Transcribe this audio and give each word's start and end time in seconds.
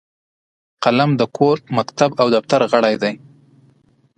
قلم 0.83 1.09
د 1.19 1.21
کور، 1.37 1.57
مکتب 1.77 2.09
او 2.21 2.27
دفتر 2.35 2.61
غړی 2.71 2.95
دی 3.03 3.13